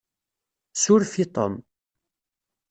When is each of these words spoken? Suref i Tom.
Suref 0.83 1.13
i 1.25 1.27
Tom. 1.37 1.59